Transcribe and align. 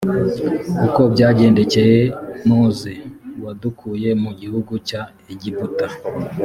uko 0.85 1.01
byagendekeye 1.13 2.01
mose 2.49 2.89
wadukuye 3.43 4.09
mu 4.23 4.31
gihugu 4.41 4.73
cya 4.87 5.01
egiputa 5.33 5.87